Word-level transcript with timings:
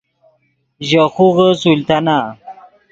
ژے 0.87 1.03
خوغے 1.13 1.47
سلطانہ 1.61 2.17